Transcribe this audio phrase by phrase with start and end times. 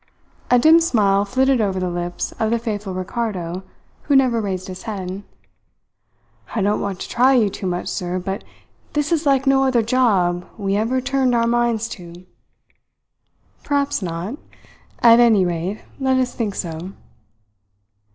[0.49, 3.61] A dim smile flitted over the lips of the faithful Ricardo
[4.09, 5.21] who never raised his head.
[6.55, 8.43] "I don't want to try you too much, sir, but
[8.93, 12.25] this is like no other job we ever turned our minds to."
[13.63, 14.37] "Perhaps not.
[15.03, 16.93] At any rate let us think so."